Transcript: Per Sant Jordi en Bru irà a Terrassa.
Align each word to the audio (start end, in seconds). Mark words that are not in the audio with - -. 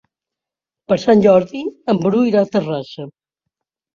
Per 0.91 0.95
Sant 1.01 1.19
Jordi 1.25 1.61
en 1.93 2.01
Bru 2.05 2.21
irà 2.29 2.41
a 2.45 2.49
Terrassa. 2.57 3.05